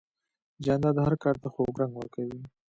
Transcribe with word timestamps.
جانداد 0.65 0.97
هر 1.05 1.13
کار 1.23 1.35
ته 1.41 1.47
خوږ 1.53 1.73
رنګ 1.81 1.93
ورکوي. 1.97 2.39